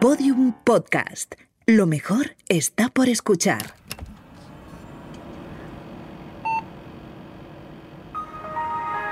[0.00, 1.34] Podium Podcast.
[1.66, 3.74] Lo mejor está por escuchar.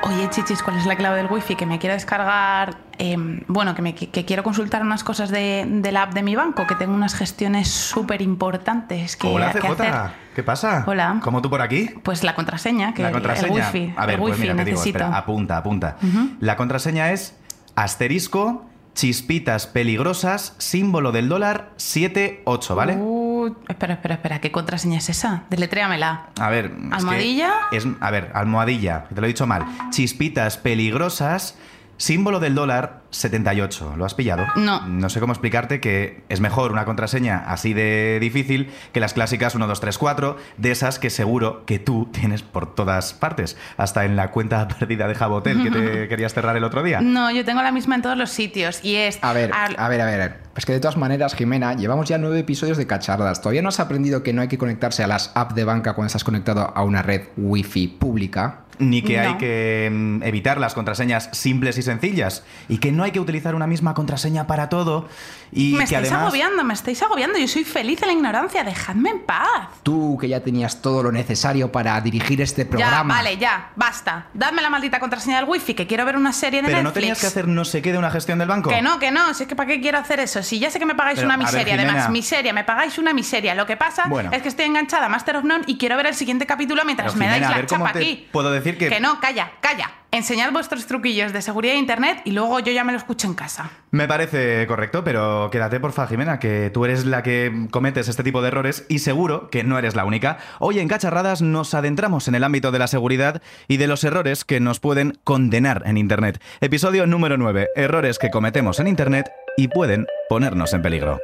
[0.03, 1.57] Oye, chichis, ¿cuál es la clave del wifi?
[1.57, 5.91] Que me quiero descargar, em, bueno, que, me, que quiero consultar unas cosas de, de
[5.91, 9.71] la app de mi banco, que tengo unas gestiones súper importantes que, Hola, que CJ.
[9.73, 9.95] hacer.
[10.35, 10.85] ¿Qué pasa?
[10.87, 11.19] Hola.
[11.23, 11.91] ¿Cómo tú por aquí?
[12.05, 13.69] Pues la contraseña, que la el- contraseña.
[13.69, 15.97] el wifi, a ver, el pues mira, te digo, espera, apunta, apunta.
[16.39, 17.35] La contraseña es
[17.75, 18.65] asterisco,
[18.97, 22.97] chispitas peligrosas, símbolo del dólar 78, ¿vale?
[22.97, 25.45] Uh, espera, espera, espera, ¿qué contraseña es esa?
[25.51, 26.31] Deletréamela.
[26.41, 26.67] A ver.
[26.67, 27.53] es que ¿Almohadilla?
[27.73, 29.67] Es, a ver, almohadilla, te lo he dicho mal.
[29.91, 31.57] Chispitas peligrosas,
[31.97, 33.95] símbolo del dólar 78.
[33.97, 34.47] ¿Lo has pillado?
[34.57, 34.87] No.
[34.87, 39.55] No sé cómo explicarte que es mejor una contraseña así de difícil que las clásicas
[39.55, 43.57] 1, 2, 3, 4, de esas que seguro que tú tienes por todas partes.
[43.77, 47.01] Hasta en la cuenta perdida de Jabotel que te querías cerrar el otro día.
[47.01, 49.19] No, yo tengo la misma en todos los sitios y es...
[49.23, 50.01] A ver, a ver, a ver.
[50.01, 50.46] a ver.
[50.57, 53.43] Es que de todas maneras, Jimena, llevamos ya nueve episodios de cachardas.
[53.43, 56.07] ¿Todavía no has aprendido que no hay que conectarse a las apps de banca cuando
[56.07, 58.61] estás conectado a una red wifi pública?
[58.79, 62.45] Ni que hay que mm, evitar las contraseñas simples y sencillas.
[62.69, 65.09] Y que no hay que utilizar una misma contraseña para todo.
[65.53, 66.27] Y me que estáis además...
[66.27, 67.39] agobiando, me estáis agobiando.
[67.39, 69.69] Yo soy feliz en la ignorancia, dejadme en paz.
[69.83, 73.15] Tú que ya tenías todo lo necesario para dirigir este programa.
[73.15, 74.27] Ya, vale, ya, basta.
[74.35, 77.21] Dadme la maldita contraseña del wifi, que quiero ver una serie de Pero no tenías
[77.21, 78.69] que hacer no sé qué de una gestión del banco.
[78.69, 80.43] Que no, que no, si es que ¿para qué quiero hacer eso?
[80.47, 83.13] Si ya sé que me pagáis Pero, una ver, miseria, además, miseria, me pagáis una
[83.13, 83.55] miseria.
[83.55, 84.31] Lo que pasa Bueno.
[84.33, 87.13] es que estoy enganchada a Master of None y quiero ver el siguiente capítulo mientras
[87.13, 88.29] Pero, me Jimena, dais la chapa aquí.
[88.33, 89.91] puedo decir que- Que no, calla, calla.
[90.13, 93.35] Enseñad vuestros truquillos de seguridad de internet y luego yo ya me lo escucho en
[93.35, 93.71] casa.
[93.91, 98.41] Me parece correcto, pero quédate porfa, Jimena, que tú eres la que cometes este tipo
[98.41, 100.39] de errores y seguro que no eres la única.
[100.59, 104.45] Hoy en Cacharradas nos adentramos en el ámbito de la seguridad y de los errores
[104.45, 106.41] que nos pueden condenar en Internet.
[106.61, 107.69] Episodio número 9.
[107.77, 111.21] Errores que cometemos en Internet y pueden ponernos en peligro.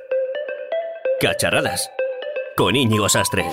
[1.20, 1.90] Cacharradas.
[2.56, 3.44] Con Íñigo Sastre.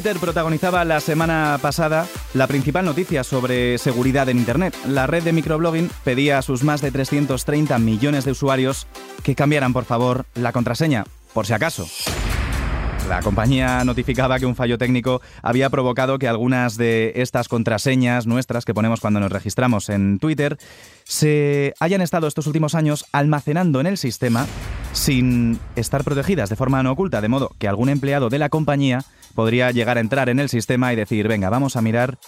[0.00, 4.74] Twitter protagonizaba la semana pasada la principal noticia sobre seguridad en Internet.
[4.88, 8.86] La red de microblogging pedía a sus más de 330 millones de usuarios
[9.22, 11.86] que cambiaran, por favor, la contraseña, por si acaso.
[13.10, 18.64] La compañía notificaba que un fallo técnico había provocado que algunas de estas contraseñas nuestras
[18.64, 20.56] que ponemos cuando nos registramos en Twitter
[21.04, 24.46] se hayan estado estos últimos años almacenando en el sistema
[24.94, 29.04] sin estar protegidas de forma no oculta, de modo que algún empleado de la compañía
[29.34, 32.18] podría llegar a entrar en el sistema y decir, venga, vamos a mirar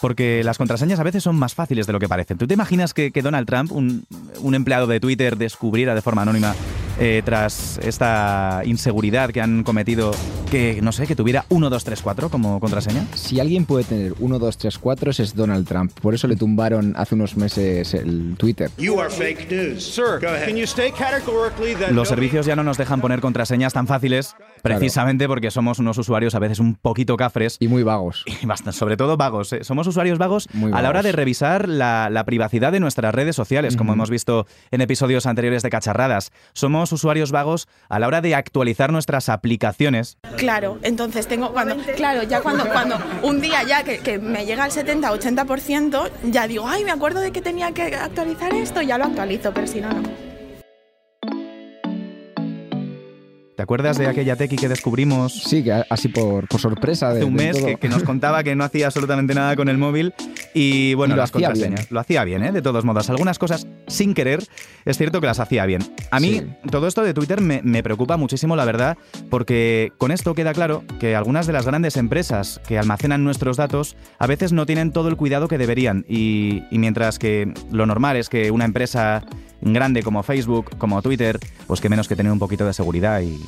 [0.00, 2.38] porque las contraseñas a veces son más fáciles de lo que parecen.
[2.38, 4.06] ¿Tú te imaginas que, que Donald Trump, un,
[4.40, 6.54] un empleado de Twitter, descubriera de forma anónima
[7.00, 10.12] eh, tras esta inseguridad que han cometido
[10.52, 13.06] que, no sé, que tuviera 1, 2, 3, 4 como contraseña?
[13.14, 15.90] Si alguien puede tener 1, 2, 3, 4, ese es Donald Trump.
[16.00, 18.70] Por eso le tumbaron hace unos meses el Twitter.
[18.78, 19.82] You are fake news.
[19.82, 20.46] Sir, Go ahead.
[20.46, 24.36] can you state categorically that Los servicios ya no nos dejan poner contraseñas tan fáciles
[24.62, 28.24] precisamente porque somos unos usuarios a veces un poquito cafres Y muy vagos.
[28.42, 29.52] y bastante, sobre todo vagos.
[29.52, 29.64] ¿eh?
[29.64, 33.36] Somos usuarios vagos Muy a la hora de revisar la, la privacidad de nuestras redes
[33.36, 36.32] sociales, como hemos visto en episodios anteriores de Cacharradas.
[36.52, 40.18] Somos usuarios vagos a la hora de actualizar nuestras aplicaciones.
[40.36, 44.64] Claro, entonces tengo cuando, claro, ya cuando, cuando un día ya que, que me llega
[44.64, 49.04] al 70-80%, ya digo, ay, me acuerdo de que tenía que actualizar esto, ya lo
[49.04, 50.27] actualizo, pero si no, no.
[53.58, 57.08] ¿Te acuerdas de aquella tequi que descubrimos Sí, que así por, por sorpresa.
[57.12, 57.66] De, hace un de mes todo.
[57.66, 60.14] que, que nos contaba que no hacía absolutamente nada con el móvil
[60.54, 61.80] y bueno, Y lo las hacía contraseñas.
[61.80, 61.88] bien.
[61.90, 62.52] Lo hacía bien, ¿eh?
[62.52, 63.10] de todos modos.
[63.10, 64.44] Algunas cosas sin querer,
[64.84, 65.82] es cierto que las hacía bien.
[66.12, 66.46] A mí, Sí.
[66.70, 68.96] todo esto de Twitter me, me preocupa muchísimo, la verdad,
[69.28, 73.96] porque con esto queda claro que algunas de las grandes empresas que almacenan nuestros datos
[74.20, 76.04] a veces no tienen todo el cuidado que deberían.
[76.08, 79.24] Y, y mientras que lo normal es que una empresa
[79.60, 83.40] grande como Facebook, como Twitter, pues que menos que tener un poquito de seguridad y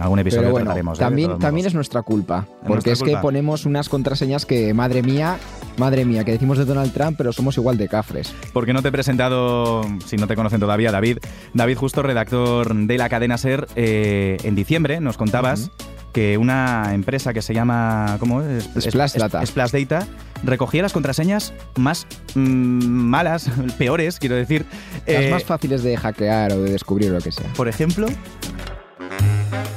[0.00, 0.98] algún episodio Pero bueno, trataremos.
[0.98, 1.36] ¿eh?
[1.38, 2.46] también, es nuestra culpa.
[2.66, 5.38] Porque nuestra es que ponemos unas contraseñas que, madre mía,
[5.78, 8.34] madre mía, que decimos de Donald Trump, pero somos igual de cafres.
[8.52, 11.18] Porque no te he presentado, si no te conocen todavía, David.
[11.54, 15.70] David, justo redactor de la cadena Ser, eh, en diciembre nos contabas
[16.16, 18.16] que una empresa que se llama.
[18.18, 18.64] ¿Cómo es?
[18.80, 19.44] Splash Data.
[19.44, 20.06] Splash Data
[20.44, 24.64] recogía las contraseñas más mm, malas, peores, quiero decir.
[25.06, 27.52] Las Eh, más fáciles de hackear o de descubrir o lo que sea.
[27.52, 28.06] por ejemplo,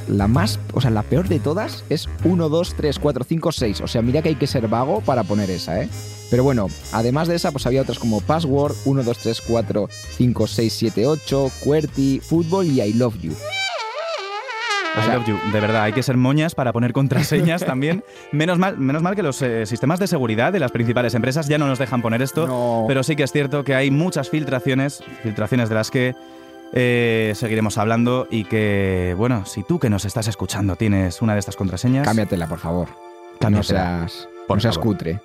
[0.07, 3.81] La más, o sea, la peor de todas es 1, 2, 3, 4, 5, 6.
[3.81, 5.89] O sea, mira que hay que ser vago para poner esa, ¿eh?
[6.31, 10.47] Pero bueno, además de esa, pues había otras como Password, 1, 2, 3, 4, 5,
[10.47, 13.33] 6, 7, 8, QWERTY, Fútbol y I Love You.
[14.97, 15.37] O I sea, love you.
[15.53, 18.03] De verdad, hay que ser moñas para poner contraseñas también.
[18.31, 21.57] Menos mal, menos mal que los eh, sistemas de seguridad de las principales empresas ya
[21.57, 22.85] no nos dejan poner esto, No.
[22.87, 26.15] pero sí que es cierto que hay muchas filtraciones, filtraciones de las que
[26.73, 31.39] eh, seguiremos hablando y que, bueno, si tú que nos estás escuchando tienes una de
[31.39, 32.87] estas contraseñas, cámbiatela, por favor.
[32.89, 34.87] No Cámbiatela, seas, por no seas favor.
[34.97, 35.21] cutre.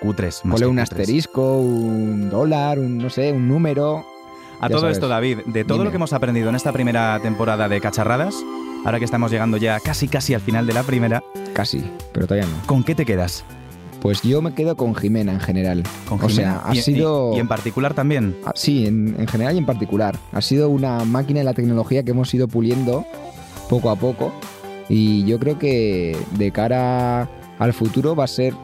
[0.00, 0.44] cutres.
[0.44, 0.90] más Ponle un cutres.
[1.00, 4.04] asterisco, un dólar, un no sé, un número.
[4.60, 4.96] A Ya todo sabes.
[4.98, 5.84] esto, David, de todo Dime.
[5.86, 8.34] lo que hemos aprendido en esta primera temporada de Cacharradas,
[8.86, 11.22] ahora que estamos llegando ya casi casi al final de la primera,
[11.52, 12.66] Casi, pero todavía no.
[12.66, 13.44] ¿con qué te quedas?
[14.00, 15.82] Pues yo me quedo con Jimena en general.
[16.08, 16.60] Con o Jimena?
[16.60, 17.34] sea, ha Y- sido...
[17.34, 18.36] y en particular también.
[18.44, 20.16] Ah, Sí, en, en general y en particular.
[20.32, 23.04] Ha sido una máquina de la tecnología que hemos ido puliendo
[23.68, 24.32] poco a poco.
[24.88, 27.28] Y yo creo que de cara
[27.58, 28.54] al futuro va a ser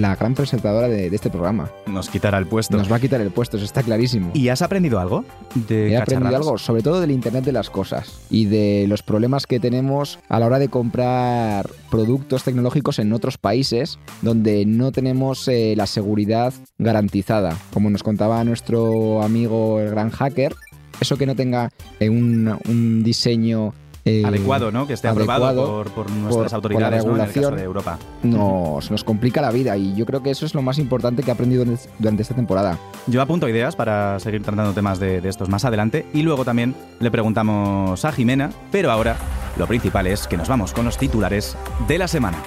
[0.00, 1.70] la gran presentadora de, de este programa.
[1.86, 2.76] Nos quitará el puesto.
[2.76, 4.30] Nos va a quitar el puesto, eso está clarísimo.
[4.34, 8.20] ¿Y has aprendido algo de He aprendido algo, sobre todo del Internet de las Cosas
[8.30, 13.38] y de los problemas que tenemos a la hora de comprar productos tecnológicos en otros
[13.38, 17.56] países donde no tenemos eh, la seguridad garantizada.
[17.72, 20.54] Como nos contaba nuestro amigo el gran hacker,
[21.00, 23.74] eso que no tenga eh, un, un diseño
[24.06, 24.86] eh, Adecuado, ¿no?
[24.86, 27.14] Que esté aprobado adecuado por, nuestras por la autoridades ¿no?
[27.16, 27.56] en el caso regulación.
[27.56, 27.98] de Europa.
[28.22, 31.30] nos, nos complica la vida y yo creo que eso es lo más importante que
[31.30, 32.78] he aprendido en- durante esta temporada.
[33.06, 36.74] Yo apunto ideas para seguir tratando temas de, de estos más adelante y luego también
[37.00, 39.16] le preguntamos a Jimena, pero ahora
[39.58, 41.56] lo principal es que nos vamos con los titulares
[41.88, 42.38] de la semana.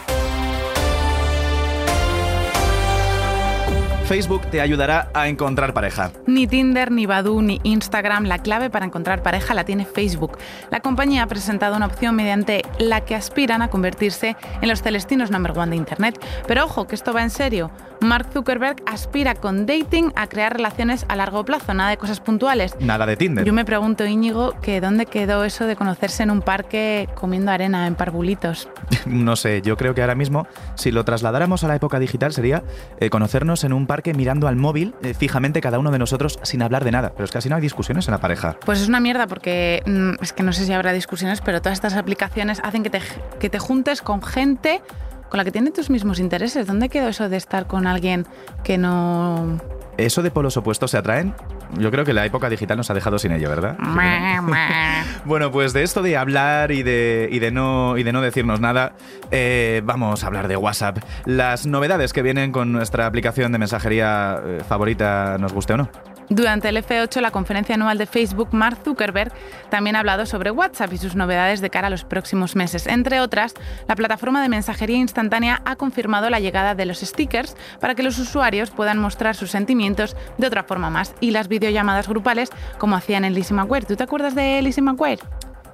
[4.09, 6.11] Facebook te ayudará a encontrar pareja.
[6.25, 10.39] Ni Tinder, ni Badoo, ni Instagram, la clave para encontrar pareja la tiene Facebook.
[10.71, 15.29] La compañía ha presentado una opción mediante la que aspiran a convertirse en los celestinos
[15.29, 16.19] number one de Internet.
[16.47, 17.69] Pero ojo, que esto va en serio.
[18.01, 22.75] Mark Zuckerberg aspira con dating a crear relaciones a largo plazo, nada de cosas puntuales.
[22.79, 23.45] Nada de Tinder.
[23.45, 27.87] Yo me pregunto, Íñigo, que dónde quedó eso de conocerse en un parque comiendo arena
[27.87, 28.69] en parvulitos.
[29.05, 32.63] No sé, yo creo que ahora mismo, si lo trasladáramos a la época digital, sería
[32.99, 36.61] eh, conocernos en un parque mirando al móvil eh, fijamente cada uno de nosotros sin
[36.61, 37.11] hablar de nada.
[37.13, 38.57] Pero es que así no hay discusiones en la pareja.
[38.65, 41.77] Pues es una mierda porque mm, es que no sé si habrá discusiones, pero todas
[41.77, 43.01] estas aplicaciones hacen que te,
[43.39, 44.81] que te juntes con gente
[45.29, 46.67] con la que tiene tus mismos intereses.
[46.67, 48.25] ¿Dónde quedó eso de estar con alguien
[48.63, 49.59] que no...
[49.97, 51.35] ¿Eso de polos opuestos se atraen?
[51.77, 53.77] Yo creo que la época digital nos ha dejado sin ello, ¿verdad?
[55.25, 58.59] Bueno, pues de esto de hablar y de, y de, no, y de no decirnos
[58.61, 58.93] nada,
[59.31, 60.99] eh, vamos a hablar de WhatsApp.
[61.25, 65.89] Las novedades que vienen con nuestra aplicación de mensajería eh, favorita, nos guste o no.
[66.29, 69.31] Durante el F8, la conferencia anual de Facebook, Mark Zuckerberg
[69.69, 72.85] también ha hablado sobre WhatsApp y sus novedades de cara a los próximos meses.
[72.85, 73.55] Entre otras,
[73.87, 78.19] la plataforma de mensajería instantánea ha confirmado la llegada de los stickers para que los
[78.19, 83.25] usuarios puedan mostrar sus sentimientos de otra forma más y las videollamadas grupales como hacían
[83.25, 83.85] en Lizzie McGuire.
[83.87, 85.23] ¿Tú te acuerdas de Lizzie McGuire?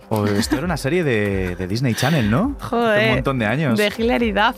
[0.08, 2.56] O esto era una serie de, de Disney Channel, ¿no?
[2.62, 3.78] Hace un montón de años.
[3.78, 4.56] De Hilary Duff.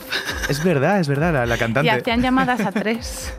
[0.49, 1.89] Es verdad, es verdad, la, la Y cantante.
[1.89, 3.33] hacían llamadas a tres.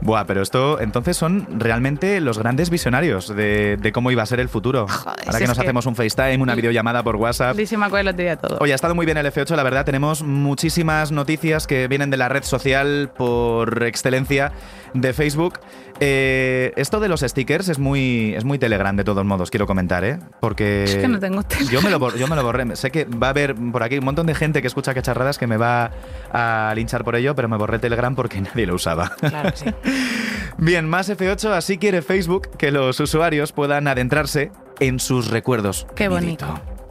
[0.00, 4.40] Buah, pero esto entonces son realmente los grandes visionarios de, de cómo iba a ser
[4.40, 4.86] el futuro.
[4.88, 7.56] Joder, Ahora si que nos que- hacemos un FaceTime, una videollamada por WhatsApp.
[8.04, 8.58] Lo tenía todo.
[8.60, 9.84] Oye, ha estado muy bien el F8, la verdad.
[9.84, 14.52] Tenemos muchísimas noticias que vienen de la red social por excelencia
[15.00, 15.60] de Facebook.
[16.00, 20.04] Eh, esto de los stickers es muy, es muy Telegram, de todos modos, quiero comentar,
[20.04, 20.18] ¿eh?
[20.40, 20.84] Porque.
[20.86, 21.72] Es que no tengo Telegram.
[21.72, 22.76] Yo me, lo, yo me lo borré.
[22.76, 25.46] Sé que va a haber por aquí un montón de gente que escucha cacharradas que
[25.46, 25.90] me va
[26.32, 29.10] a linchar por ello, pero me borré Telegram porque nadie lo usaba.
[29.16, 29.66] Claro sí.
[30.58, 34.50] Bien, más F8, así quiere Facebook que los usuarios puedan adentrarse
[34.80, 35.86] en sus recuerdos.
[35.94, 36.46] Qué bonito.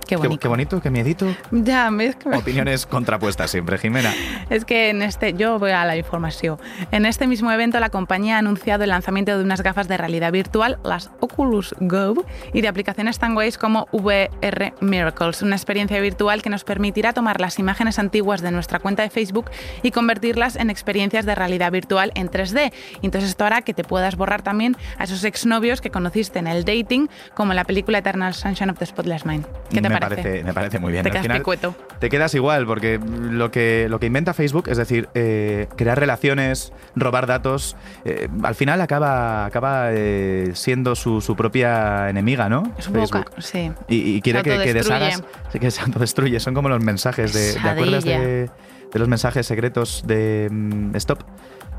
[0.08, 0.40] Qué bonito.
[0.40, 1.28] Qué, bonito, qué miedito.
[1.52, 4.14] Ya, es que Opiniones contrapuestas siempre, Jimena.
[4.50, 6.60] Es que en este, yo voy a la información.
[6.92, 10.32] En este mismo evento, la compañía ha anunciado el lanzamiento de unas gafas de realidad
[10.32, 16.42] virtual, las Oculus Go, y de aplicaciones tan guays como VR Miracles, una experiencia virtual
[16.42, 19.50] que nos permitirá tomar las imágenes antiguas de nuestra cuenta de Facebook
[19.82, 22.72] y convertirlas en experiencias de realidad virtual en 3D.
[23.02, 26.48] Y entonces esto hará que te puedas borrar también a esos exnovios que conociste en
[26.48, 29.46] el dating, como en la película Eternal Sunshine of the Spotless Mind.
[29.70, 30.22] ¿Qué te me parece?
[30.24, 31.04] Parece, me parece muy bien.
[31.04, 31.76] Te Al quedas final.
[32.00, 36.74] Te quedas igual, porque lo que, lo que inventa Facebook, es decir, eh, crear relaciones,
[36.96, 37.76] robar datos,
[38.06, 42.64] eh, al final acaba, acaba eh, siendo su, su propia enemiga, ¿no?
[42.78, 43.32] Es un poco Facebook.
[43.40, 43.72] sí.
[43.88, 45.24] Y, y quiere que, que deshagas.
[45.52, 46.40] Sí, que se autodestruye.
[46.40, 47.54] Son como los mensajes de.
[47.62, 48.50] ¿Te acuerdas de,
[48.92, 51.24] de los mensajes secretos de mm, Stop?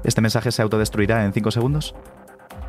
[0.04, 1.94] Este mensaje se autodestruirá en 5 segundos.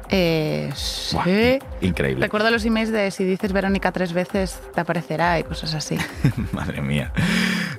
[0.10, 0.70] Eh,
[1.12, 1.60] Buah, sí.
[1.82, 2.24] Increíble.
[2.24, 5.98] Recuerdo los emails de si dices Verónica tres veces te aparecerá y cosas así.
[6.54, 7.12] Madre mía.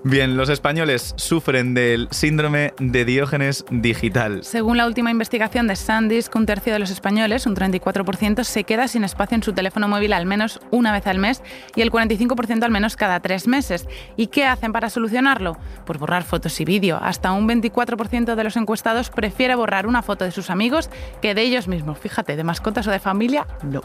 [0.05, 4.45] Bien, los españoles sufren del síndrome de Diógenes digital.
[4.45, 8.89] Según la última investigación de Sandisk, un tercio de los españoles, un 34%, se queda
[8.89, 11.43] sin espacio en su teléfono móvil al menos una vez al mes
[11.75, 13.87] y el 45% al menos cada tres meses.
[14.17, 15.57] ¿Y qué hacen para solucionarlo?
[15.87, 16.99] Pues borrar fotos y vídeo.
[17.03, 20.91] Hasta un 24% de los encuestados prefiere borrar una foto de sus amigos
[21.23, 21.99] que de ellos mismos.
[21.99, 23.83] Fíjate, de mascotas o de familia, no.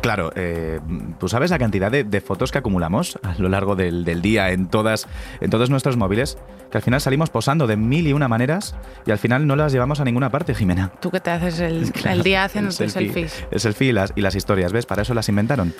[0.00, 0.80] Claro, eh,
[1.18, 5.06] tú sabes la cantidad de, fotos que acumulamos a lo largo del, día en, todas,
[5.40, 6.38] en todos nuestros móviles,
[6.70, 8.74] que al final salimos posando de mil y una maneras
[9.06, 10.90] y al final no las llevamos a ninguna parte, Jimena.
[11.00, 11.92] Tú que te haces el,
[12.24, 13.46] día haciendo tus selfies.
[13.50, 14.86] El selfie y las, y las historias, ¿ves?
[14.86, 15.72] Para eso las inventaron.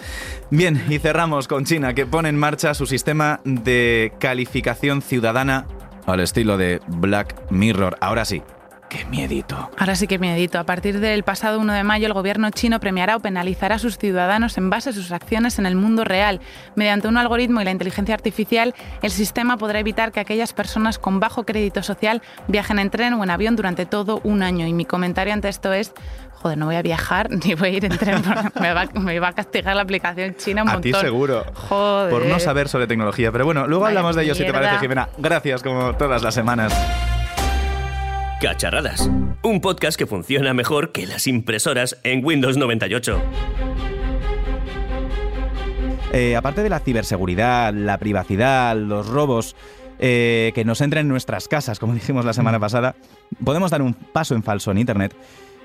[0.50, 5.66] Bien, y cerramos con China, que pone en marcha su sistema de calificación ciudadana
[6.06, 7.96] al estilo de Black Mirror.
[8.00, 8.42] Ahora sí,
[8.88, 9.70] Qué miedito.
[9.78, 10.58] Ahora sí que miedito.
[10.58, 13.98] A partir del pasado 1 de mayo, el gobierno chino premiará o penalizará a sus
[13.98, 16.40] ciudadanos en base a sus acciones en el mundo real.
[16.76, 21.18] Mediante un algoritmo y la inteligencia artificial, el sistema podrá evitar que aquellas personas con
[21.18, 24.66] bajo crédito social viajen en tren o en avión durante todo un año.
[24.66, 25.92] Y mi comentario ante esto es,
[26.30, 28.22] joder, no voy a viajar ni voy a ir en tren,
[28.60, 30.94] me va, me va a castigar la aplicación china un montón.
[30.94, 31.44] A ti seguro.
[31.54, 32.10] Joder.
[32.10, 33.32] Por no saber sobre tecnología.
[33.32, 35.08] Pero bueno, luego hablamos de ello si te parece, Jimena.
[35.18, 36.72] Gracias, como todas las semanas.
[38.40, 39.10] Cacharradas,
[39.42, 43.22] un podcast que funciona mejor que las impresoras en Windows 98.
[46.12, 49.56] Eh, aparte de la ciberseguridad, la privacidad, los robos,
[49.98, 52.94] eh, que nos entren en nuestras casas, como dijimos la semana pasada,
[53.42, 55.16] podemos dar un paso en falso en Internet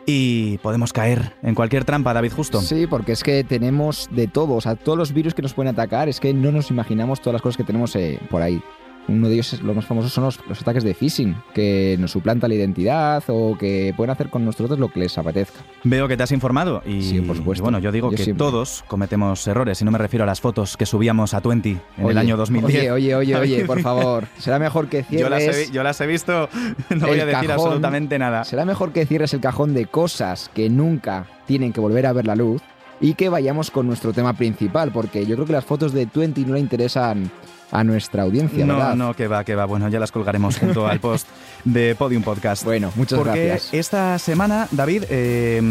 [0.05, 2.61] y podemos caer en cualquier trampa, David Justo.
[2.61, 5.73] Sí, porque es que tenemos de todo, o sea, todos los virus que nos pueden
[5.73, 8.61] atacar, es que no nos imaginamos todas las cosas que tenemos eh, por ahí.
[9.07, 12.53] Uno de ellos, los más famosos, son los, ataques de phishing, que nos suplanta la
[12.53, 15.59] identidad o que pueden hacer con nosotros lo que les apetezca.
[15.83, 17.63] Veo que te has informado y, sí, por supuesto.
[17.63, 20.85] bueno, yo digo que todos cometemos errores y no me refiero a las fotos que
[20.85, 22.75] subíamos a Twenty en el año 2010.
[22.75, 24.27] Oye, oye, oye, oye, por favor.
[24.37, 25.71] Será mejor que cierres...
[25.71, 26.49] Yo las he, visto,
[26.89, 28.43] no voy a decir absolutamente nada.
[28.43, 32.27] Será mejor que cierres el cajón de cosas que nunca tienen que volver a ver
[32.27, 32.61] la luz
[33.01, 36.45] y que vayamos con nuestro tema principal, porque yo creo que las fotos de Twenty
[36.45, 37.31] no le interesan
[37.71, 38.95] a nuestra audiencia, no, ¿verdad?
[38.95, 39.65] No, que va, que va.
[39.65, 41.27] Bueno, ya las colgaremos junto al post
[41.65, 42.63] de Podium Podcast.
[42.63, 43.73] Bueno, muchas Porque gracias.
[43.73, 45.61] esta semana, David, eh,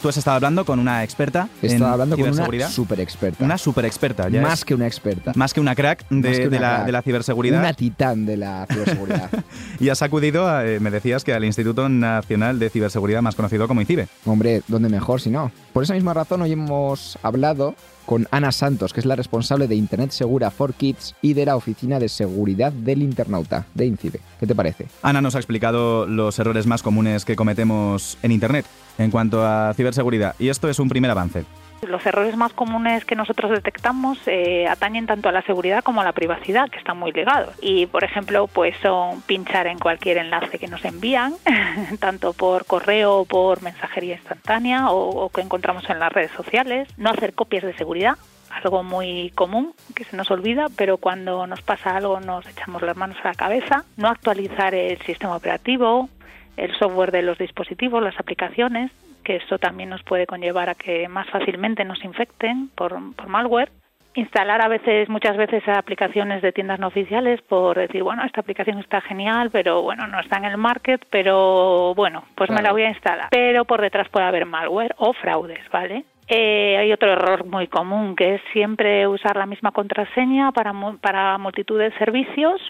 [0.00, 3.44] tú has estado hablando con una experta en hablando con una super experta.
[3.44, 5.32] Una super experta, ya Más que una experta.
[5.34, 7.60] Más que una crack de, la, de la, ciberseguridad.
[7.60, 9.30] Una titán de la ciberseguridad.
[9.80, 13.68] y has acudido, a, eh, me decías, que al Instituto Nacional de Ciberseguridad, más conocido
[13.68, 14.08] como ICIBE.
[14.26, 15.50] Hombre, ¿dónde mejor si no?
[15.72, 17.74] Por esa misma razón hoy hemos hablado
[18.08, 21.56] con Ana Santos, que es la responsable de Internet Segura for Kids y de la
[21.56, 24.18] Oficina de Seguridad del Internauta, de INCIBE.
[24.40, 24.86] ¿Qué te parece?
[25.02, 28.66] Ana nos ha explicado los errores más comunes que cometemos en Internet
[28.98, 31.44] en cuanto a ciberseguridad, y esto es un primer avance.
[31.86, 36.04] Los errores más comunes que nosotros detectamos eh, atañen tanto a la seguridad como a
[36.04, 37.54] la privacidad, que están muy ligados.
[37.62, 41.34] Y, por ejemplo, pues son pinchar en cualquier enlace que nos envían,
[42.00, 46.88] tanto por correo o por mensajería instantánea o, o que encontramos en las redes sociales,
[46.96, 48.16] no hacer copias de seguridad,
[48.50, 52.96] algo muy común que se nos olvida, pero cuando nos pasa algo nos echamos las
[52.96, 56.08] manos a la cabeza, no actualizar el sistema operativo,
[56.56, 58.90] el software de los dispositivos, las aplicaciones,
[59.24, 63.70] que esto también nos puede conllevar a que más fácilmente nos infecten por, malware.
[64.14, 68.78] Instalar a veces, muchas veces, aplicaciones de tiendas no oficiales por decir, bueno, esta aplicación
[68.78, 72.82] está genial, pero bueno, no está en el market, pero bueno, pues me la voy
[72.82, 73.28] a instalar.
[73.30, 76.04] Pero por detrás puede haber malware o fraudes, ¿vale?
[76.28, 81.38] Eh, hay otro error muy común que es siempre usar la misma contraseña para, para
[81.38, 82.60] multitud de servicios,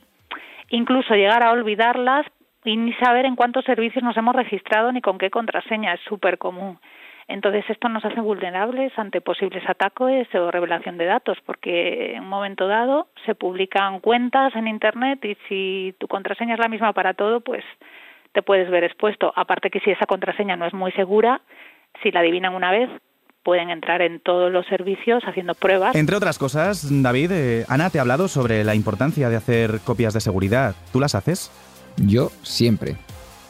[0.71, 2.25] incluso llegar a olvidarlas
[2.65, 6.39] y ni saber en cuántos servicios nos hemos registrado ni con qué contraseña, es súper
[6.39, 6.79] común.
[7.27, 12.29] Entonces esto nos hace vulnerables ante posibles ataques o revelación de datos, porque en un
[12.29, 17.13] momento dado se publican cuentas en Internet y si tu contraseña es la misma para
[17.13, 17.65] todo, pues
[18.33, 19.33] te puedes ver expuesto.
[19.37, 21.43] Aparte que si esa contraseña no es muy segura,
[22.03, 22.89] si la adivinan una vez,
[23.43, 25.95] pueden entrar en todos los servicios haciendo pruebas.
[25.95, 30.15] Entre otras cosas, David, eh, Ana te ha hablado sobre la importancia de hacer copias
[30.15, 30.75] de seguridad.
[30.93, 31.51] ¿Tú las haces?
[31.97, 32.97] Yo siempre,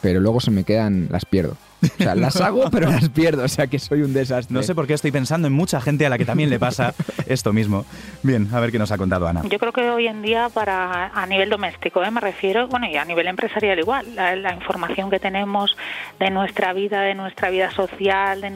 [0.01, 1.57] pero luego se me quedan, las pierdo.
[1.81, 4.53] O sea, las hago, pero las pierdo, o sea que soy un desastre.
[4.53, 6.93] No sé por qué estoy pensando en mucha gente a la que también le pasa
[7.25, 7.85] esto mismo.
[8.23, 9.43] Bien, a ver qué nos ha contado Ana.
[9.49, 12.11] Yo creo que hoy en día, para a nivel doméstico, ¿eh?
[12.11, 15.77] me refiero, bueno, y a nivel empresarial igual, la, información que tenemos
[16.19, 18.51] de nuestra vida, de nuestra vida social, de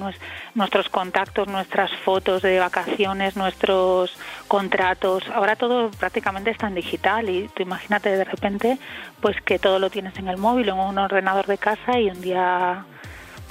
[0.56, 4.12] nuestros contactos, nuestras fotos de vacaciones, nuestros
[4.48, 8.78] contratos, ahora todo prácticamente está en digital y tú imagínate de repente
[9.22, 12.22] pues que todo lo tienes en el móvil, en un ordenador de casa y un
[12.22, 12.86] día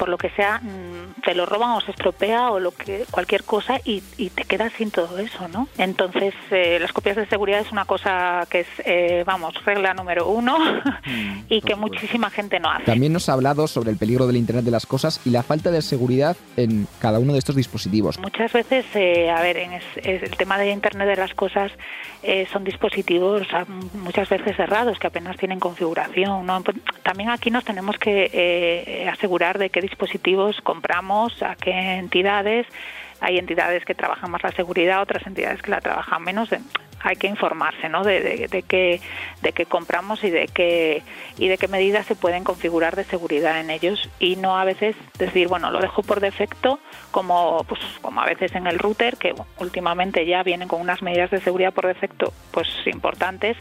[0.02, 3.44] por lo que sea mm, te lo roban o se estropea o lo que cualquier
[3.44, 5.68] cosa y, te quedas sin todo eso, ¿no?
[5.78, 10.28] Entonces eh, las copias de seguridad es una cosa que es, eh, vamos, regla número
[10.28, 10.58] uno
[11.06, 12.86] mm, y que muchísima gente no hace.
[12.86, 15.70] También nos ha hablado sobre el peligro del Internet de las cosas y la falta
[15.70, 18.18] de seguridad en cada uno de estos dispositivos.
[18.18, 21.70] Muchas veces, eh, a ver, en el tema de Internet de las cosas
[22.52, 23.48] son dispositivos
[23.94, 26.62] muchas veces cerrados que apenas tienen configuración, ¿no?
[27.02, 32.66] También aquí nos tenemos que asegurar de qué dispositivos compramos, a qué entidades.
[33.20, 36.48] Hay entidades que trabajan más la seguridad, otras entidades que la trabajan menos.
[37.04, 38.04] Hay que informarse, ¿no?
[38.04, 39.00] De, de, qué
[39.42, 41.02] de qué compramos y de qué
[41.36, 44.96] y de qué medidas se pueden configurar de seguridad en ellos y no a veces
[45.18, 46.78] decir bueno lo dejo por defecto
[47.10, 51.32] como pues como a veces en el router que últimamente ya vienen con unas medidas
[51.32, 53.56] de seguridad por defecto pues importantes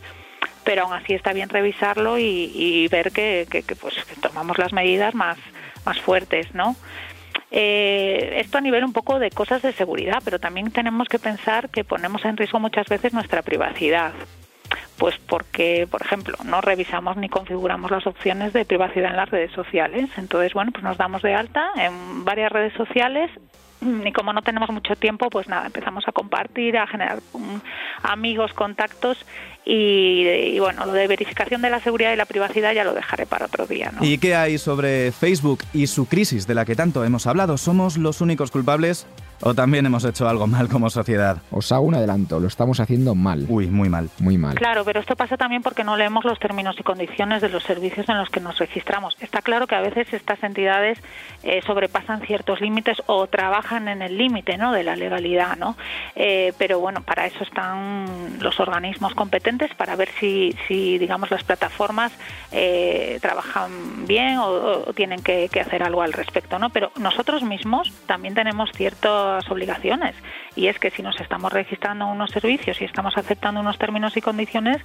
[0.63, 3.45] pero aún así está bien revisarlo y, ver que,
[3.79, 5.37] pues tomamos las medidas más
[5.85, 6.75] más fuertes, ¿no?
[7.51, 11.69] Eh, esto a nivel un poco de cosas de seguridad, pero también tenemos que pensar
[11.69, 14.13] que ponemos en riesgo muchas veces nuestra privacidad.
[14.97, 19.51] Pues porque, por ejemplo, no revisamos ni configuramos las opciones de privacidad en las redes
[19.51, 20.09] sociales.
[20.17, 23.31] Entonces, bueno, pues nos damos de alta en varias redes sociales
[23.81, 27.57] y como no tenemos mucho tiempo, pues nada, empezamos a compartir, a generar mm,
[28.03, 29.25] amigos, contactos
[29.65, 33.45] y, bueno, lo de verificación de la seguridad y la privacidad ya lo dejaré para
[33.45, 33.91] otro día.
[33.91, 34.03] ¿no?
[34.05, 37.57] ¿Y qué hay sobre Facebook y su crisis de la que tanto hemos hablado?
[37.57, 39.07] ¿Somos los únicos culpables?
[39.43, 41.37] ¿O también hemos hecho algo mal como sociedad?
[41.49, 43.45] Os hago un adelanto, lo estamos haciendo mal.
[43.49, 44.09] Uy, muy mal.
[44.19, 44.55] Muy mal.
[44.55, 48.07] Claro, pero esto pasa también porque no leemos los términos y condiciones de los servicios
[48.07, 49.17] en los que nos registramos.
[49.19, 50.99] Está claro que a veces estas entidades
[51.43, 54.73] eh, sobrepasan ciertos límites o trabajan en el límite ¿no?
[54.73, 55.75] de la legalidad, ¿no?
[56.15, 61.43] Eh, pero bueno, para eso están los organismos competentes, para ver si, si digamos, las
[61.43, 62.11] plataformas
[62.51, 66.69] eh, trabajan bien o, tienen que, que, hacer algo al respecto, ¿no?
[66.69, 70.15] Pero nosotros mismos también tenemos cierto obligaciones
[70.55, 74.21] y es que si nos estamos registrando unos servicios y estamos aceptando unos términos y
[74.21, 74.81] condiciones,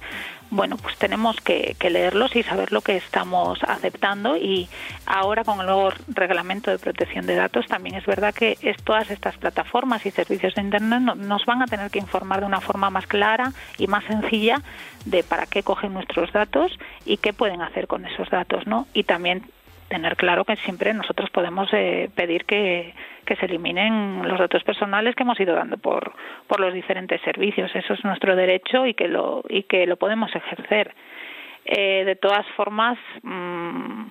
[0.49, 4.67] bueno, pues tenemos que, leerlos y saber lo que estamos aceptando y
[5.05, 9.09] ahora con el nuevo reglamento de protección de datos también es verdad que es, todas
[9.09, 12.89] estas plataformas y servicios de Internet nos van a tener que informar de una forma
[12.89, 14.61] más clara y más sencilla
[15.05, 18.87] de para qué cogen nuestros datos y qué pueden hacer con esos datos, ¿no?
[18.93, 19.43] Y también
[19.87, 22.93] tener claro que siempre nosotros podemos eh, pedir que,
[23.27, 26.13] se eliminen los datos personales que hemos ido dando por,
[26.47, 27.69] por los diferentes servicios.
[27.75, 30.95] Eso es nuestro derecho y que lo, y que lo podemos ejercer.
[31.65, 34.05] Eh, de todas formas, mm,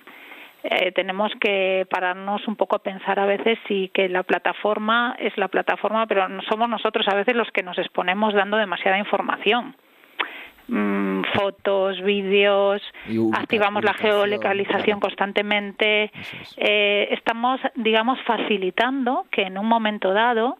[0.63, 5.35] eh, tenemos que pararnos un poco a pensar a veces si que la plataforma es
[5.37, 9.75] la plataforma, pero somos nosotros a veces los que nos exponemos dando demasiada información
[10.67, 12.81] Mm, fotos, vídeos,
[13.33, 16.11] activamos la geolocalización constantemente.
[16.57, 20.57] Eh, estamos, digamos, facilitando que en un momento dado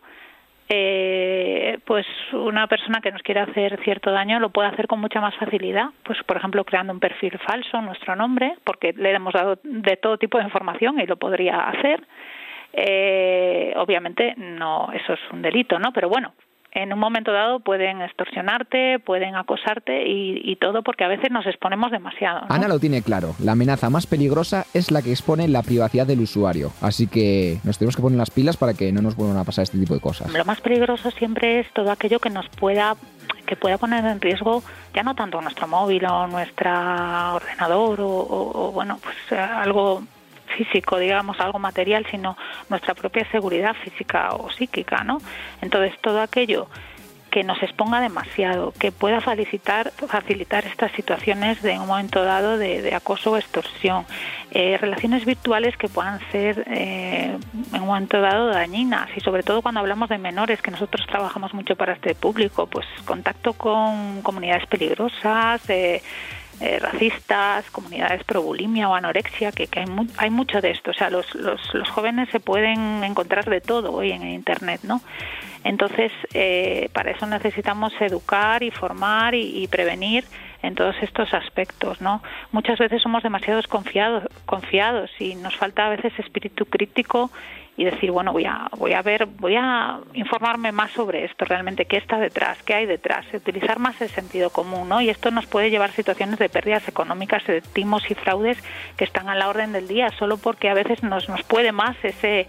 [0.69, 5.21] eh, pues una persona que nos quiere hacer cierto daño lo puede hacer con mucha
[5.21, 9.59] más facilidad, pues por ejemplo creando un perfil falso, nuestro nombre, porque le hemos dado
[9.63, 12.05] de todo tipo de información y lo podría hacer.
[12.73, 15.93] Eh, obviamente no, eso es un delito, ¿no?
[15.93, 16.33] Pero bueno,
[16.77, 21.91] en un momento dado pueden extorsionarte, pueden acosarte y, todo porque a veces nos exponemos
[21.91, 22.41] demasiado.
[22.49, 26.21] Ana lo tiene claro, la amenaza más peligrosa es la que expone la privacidad del
[26.21, 29.43] usuario, así que nos tenemos que poner las pilas para que no nos vuelvan a
[29.43, 30.31] pasar este tipo de cosas.
[30.33, 32.95] Lo más peligroso siempre es todo aquello que nos pueda
[33.45, 34.61] que pueda poner en riesgo
[34.93, 40.03] ya no tanto nuestro móvil o nuestro ordenador o, o bueno pues eh, algo
[40.47, 42.37] físico, digamos, algo material, sino
[42.69, 45.19] nuestra propia seguridad física o psíquica, ¿no?
[45.61, 46.67] Entonces, todo aquello
[47.29, 52.93] que nos exponga demasiado, que pueda facilitar, facilitar estas situaciones de un momento dado de,
[52.95, 54.05] acoso o extorsión,
[54.51, 57.37] eh, relaciones virtuales que puedan ser eh,
[57.73, 61.53] en un momento dado dañinas y sobre todo cuando hablamos de menores, que nosotros trabajamos
[61.53, 66.01] mucho para este público, pues contacto con comunidades peligrosas, eh,
[66.59, 69.85] eh, racistas, comunidades pro bulimia o anorexia, que, hay,
[70.17, 70.91] hay mucho de esto.
[70.91, 75.01] O sea, los, los, jóvenes se pueden encontrar de todo hoy en Internet, ¿no?
[75.63, 80.23] Entonces, eh, para eso necesitamos educar y formar y, prevenir
[80.63, 82.23] en todos estos aspectos, ¿no?
[82.51, 87.29] Muchas veces somos demasiado confiados, confiados y nos falta a veces espíritu crítico
[87.77, 91.85] y decir, bueno, voy a, voy a ver, voy a informarme más sobre esto realmente,
[91.85, 94.99] qué está detrás, qué hay detrás, utilizar más el sentido común, ¿no?
[94.99, 98.57] Y esto nos puede llevar a situaciones de pérdidas económicas, de timos y fraudes
[98.97, 101.95] que están a la orden del día, solo porque a veces nos, nos puede más
[102.03, 102.47] ese,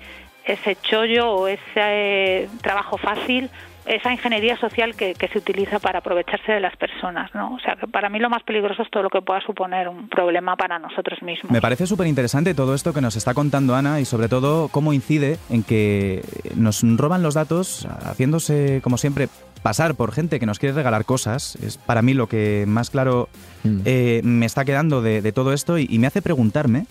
[0.49, 3.51] ese chollo o ese eh, trabajo fácil
[3.89, 7.55] esa ingeniería social que, que, se utiliza para aprovecharse de las personas, ¿no?
[7.55, 10.09] O sea, que para mí lo más peligroso es todo lo que pueda suponer un
[10.09, 11.51] problema para nosotros mismos.
[11.51, 14.93] Me parece súper interesante todo esto que nos está contando Ana y sobre todo cómo
[14.93, 16.23] incide en que
[16.55, 19.29] nos roban los datos haciéndose, como siempre,
[19.63, 21.57] pasar por gente que nos quiere regalar cosas.
[21.57, 23.29] Es para mí lo que más claro
[23.65, 23.81] mm.
[23.87, 26.87] eh, me está quedando de, de todo esto y, y me hace preguntarme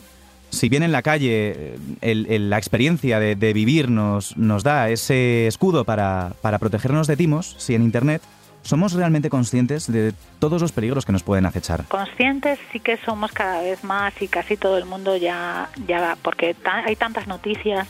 [0.49, 7.07] si bien en la calle la experiencia de, vivir nos, da ese escudo para, protegernos
[7.07, 8.21] de timos, si en Internet
[8.61, 11.85] somos realmente conscientes de todos los peligros que nos pueden acechar.
[11.85, 16.55] Conscientes sí que somos cada vez más y casi todo el mundo ya, ya porque
[16.65, 17.87] hay tantas noticias,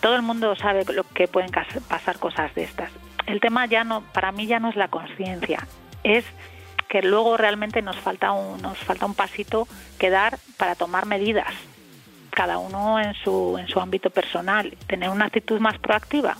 [0.00, 0.84] todo el mundo sabe
[1.14, 1.50] que pueden
[1.88, 2.90] pasar cosas de estas.
[3.26, 5.66] El tema ya no, para mí ya no es la conciencia,
[6.02, 6.24] es
[6.94, 9.66] que luego realmente nos falta un, nos falta un pasito
[9.98, 11.52] que dar para tomar medidas,
[12.30, 16.36] cada uno en su, en su ámbito personal, tener una actitud más proactiva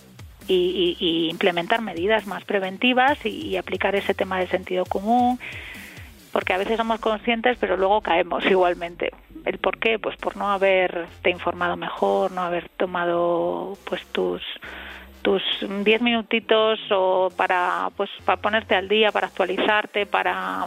[0.46, 5.40] y, implementar medidas más preventivas y, aplicar ese tema de sentido común,
[6.30, 9.10] porque a veces somos conscientes pero luego caemos igualmente.
[9.44, 9.98] ¿El por qué?
[9.98, 14.40] Pues por no haberte informado mejor, no haber tomado pues tus
[15.24, 20.66] tus 10 minutitos o para pues para ponerte al día, para actualizarte, para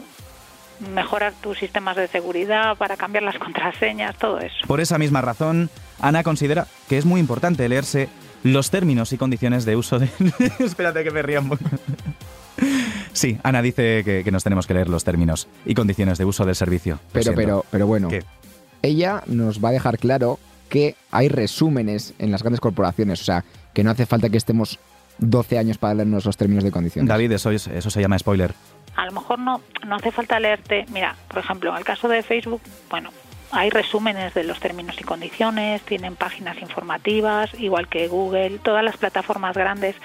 [0.93, 4.55] mejorar tus sistemas de seguridad, para cambiar las contraseñas, todo eso.
[4.65, 5.69] Por esa misma razón,
[6.01, 8.09] Ana considera que es muy importante leerse
[8.43, 10.09] los términos y condiciones de uso de...
[10.59, 11.57] Espérate que me ría un
[13.13, 16.55] Sí, Ana dice que, nos tenemos que leer los términos y condiciones de uso del
[16.55, 16.99] servicio.
[17.11, 18.09] Pero, pero, pero bueno,
[18.81, 20.39] ella nos va a dejar claro
[20.69, 23.43] que hay resúmenes en las grandes corporaciones, o sea,
[23.77, 24.79] que no hace falta que estemos
[25.19, 27.07] 12 años para leernos los términos de condiciones.
[27.07, 28.55] David, eso, eso se llama spoiler.
[28.95, 32.23] A lo mejor no, no hace falta leerte, mira, por ejemplo, en el caso de
[32.23, 32.59] Facebook,
[32.89, 33.11] bueno,
[33.51, 38.97] hay resúmenes de los términos y condiciones, tienen páginas informativas, igual que Google, todas las
[38.97, 39.95] plataformas grandes.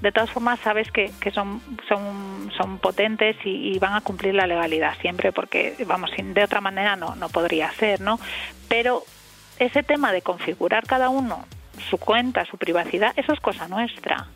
[0.00, 4.34] De todas formas, sabes que, que son, son, son potentes y, y, van a cumplir
[4.34, 8.18] la legalidad siempre, porque, vamos, de otra manera no, no podría ser, ¿no?
[8.68, 9.04] Pero
[9.60, 11.44] ese tema de configurar cada uno
[11.88, 14.26] su cuenta, su privacidad, eso es cosa nuestra.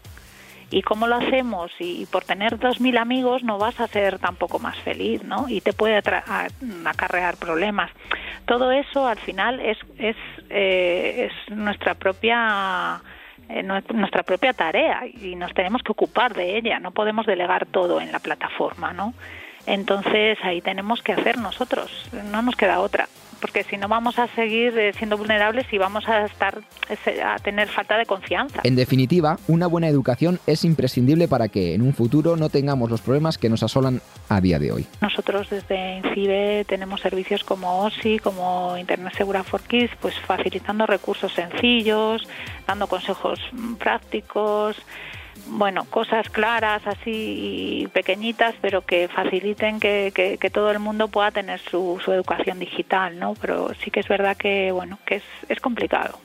[0.70, 1.70] ¿Y cómo lo hacemos?
[1.78, 5.48] Y, por tener dos mil amigos no vas a ser tampoco más feliz, ¿no?
[5.48, 7.90] Y te puede acarrear problemas.
[8.46, 10.16] Todo eso al final es, es,
[10.50, 13.00] eh, es nuestra propia
[13.48, 16.78] eh, nuestra propia tarea y nos tenemos que ocupar de ella.
[16.80, 19.14] No podemos delegar todo en la plataforma, ¿no?
[19.66, 22.11] Entonces ahí tenemos que hacer nosotros.
[22.33, 23.07] No nos queda otra
[23.44, 26.62] porque si no vamos a seguir eh, siendo vulnerables y vamos a estar
[27.22, 28.62] a tener falta de confianza.
[28.64, 33.02] En definitiva, una buena educación es imprescindible para que en un futuro no tengamos los
[33.02, 34.87] problemas que nos asolan a día de hoy.
[35.02, 41.30] Nosotros desde INCIBE tenemos servicios como OSI, como Internet Segura for Kids, pues facilitando recursos
[41.35, 42.26] sencillos,
[42.66, 43.40] dando consejos
[43.78, 44.78] prácticos
[45.46, 51.61] bueno, cosas claras así pequeñitas, pero que faciliten que, que, todo el mundo pueda tener
[51.61, 53.35] su, su, educación digital, ¿no?
[53.40, 56.18] Pero sí que es verdad que, bueno, que es, es complicado.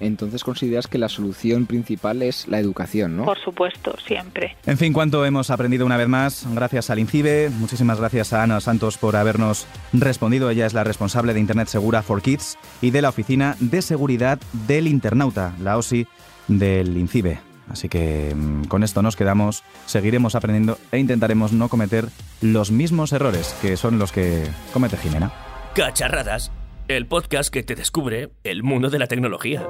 [0.00, 3.24] Entonces consideras que la solución principal es la educación, ¿no?
[3.24, 4.56] Por supuesto, siempre.
[4.66, 8.60] En fin, cuánto hemos aprendido una vez más, gracias al INCIBE, muchísimas gracias a Ana
[8.60, 10.50] Santos por habernos respondido.
[10.50, 14.40] Ella es la responsable de Internet Segura for Kids y de la Oficina de Seguridad
[14.66, 16.06] del Internauta, la OSI
[16.48, 17.51] del INCIBE.
[17.72, 22.08] Así que mm, con esto nos quedamos, seguiremos aprendiendo e intentaremos no cometer
[22.40, 25.32] los mismos errores que son los que comete Jimena.
[25.74, 26.52] Cacharradas,
[26.88, 29.66] el podcast que te descubre el mundo de la tecnología.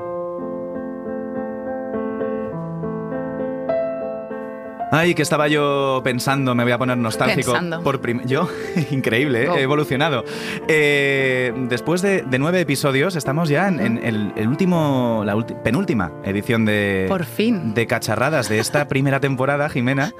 [4.94, 7.52] Ay, que estaba yo pensando, me voy a poner nostálgico.
[7.52, 7.82] Pensando.
[7.82, 8.46] Por yo,
[8.90, 9.50] increíble, ¿eh?
[9.56, 10.22] he evolucionado.
[10.68, 17.24] Eh, después de, nueve episodios, estamos ya en, el, último, la penúltima edición de, Por
[17.24, 17.72] fin.
[17.72, 20.12] de Cacharradas de esta primera temporada, Jimena.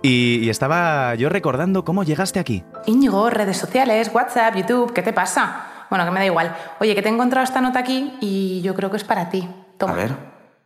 [0.00, 2.64] Y, estaba yo recordando cómo llegaste aquí.
[2.86, 5.66] Íñigo, redes sociales, WhatsApp, YouTube, ¿qué te pasa?
[5.90, 6.56] Bueno, que me da igual.
[6.80, 9.46] Oye, que te he encontrado esta nota aquí y yo creo que es para ti.
[9.76, 9.92] Toma.
[9.92, 10.12] A ver.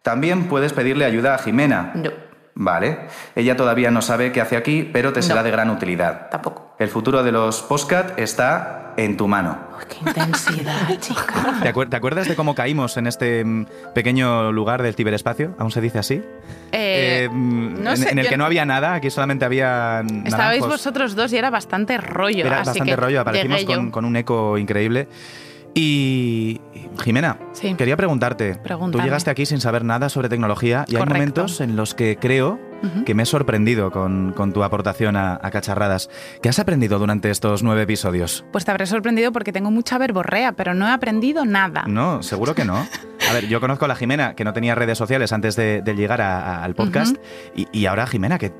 [0.02, 1.90] También puedes pedirle ayuda a Jimena.
[1.96, 2.27] No.
[2.60, 2.98] Vale.
[3.36, 6.28] Ella todavía no sabe qué hace aquí, pero te será de gran utilidad.
[6.28, 6.74] Tampoco.
[6.80, 9.56] El futuro de los postcat está en tu mano.
[9.88, 11.60] ¡Qué intensidad, chica!
[11.62, 15.54] ¿Te, acuerdas de cómo caímos en este mm, pequeño lugar del ciberespacio?
[15.56, 16.14] ¿Aún se dice así?
[16.72, 20.02] Eh, eh, mm, en, el que no había nada, aquí solamente había.
[20.24, 22.44] Estabais vosotros dos y era bastante rollo.
[22.44, 25.06] Era bastante rollo, aparecimos con, con un eco increíble.
[25.74, 26.61] Y
[27.04, 27.38] Jimena,
[27.76, 28.57] quería preguntarte,
[28.90, 32.59] tú llegaste aquí sin saber nada sobre tecnología y hay momentos en los que creo
[33.04, 36.11] que me he sorprendido con, tu aportación a, Cacharradas.
[36.42, 38.44] ¿Qué has aprendido durante estos nueve episodios?
[38.52, 41.85] Pues te habré sorprendido porque tengo mucha verborrea, pero no he aprendido nada.
[41.87, 42.76] No, seguro que no.
[42.76, 45.94] A ver, yo conozco a la Jimena, que no tenía redes sociales antes de, de
[45.94, 47.16] llegar a- a- al podcast,
[47.54, 48.52] y, y ahora Jimena, que